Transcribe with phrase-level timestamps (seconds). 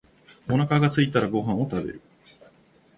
[0.49, 2.01] お腹がすいたらご飯を食べる。